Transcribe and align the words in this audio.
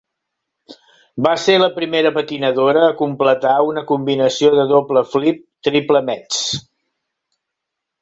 Va 1.27 1.33
ser 1.43 1.57
la 1.63 1.67
primera 1.75 2.13
patinadora 2.15 2.81
a 2.87 2.97
completar 3.03 3.53
una 3.69 3.85
combinació 3.93 4.53
de 4.59 4.67
doble 4.75 5.07
'flip', 5.15 5.47
triple 5.71 6.07
'metz'. 6.11 6.45